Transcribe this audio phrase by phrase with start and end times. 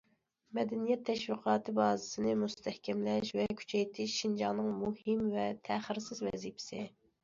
[0.57, 6.87] مەدەنىيەت تەشۋىقاتى بازىسىنى مۇستەھكەملەش ۋە كۈچەيتىش شىنجاڭنىڭ مۇھىم ۋە تەخىرسىز ۋەزىپىسى.